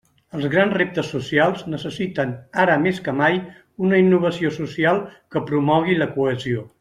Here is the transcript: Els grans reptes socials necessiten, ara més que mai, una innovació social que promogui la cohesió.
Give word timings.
Els 0.35 0.45
grans 0.51 0.71
reptes 0.77 1.11
socials 1.15 1.59
necessiten, 1.73 2.33
ara 2.65 2.79
més 2.87 3.01
que 3.09 3.15
mai, 3.19 3.37
una 3.89 4.01
innovació 4.07 4.53
social 4.59 5.03
que 5.35 5.47
promogui 5.53 5.99
la 6.03 6.09
cohesió. 6.19 6.67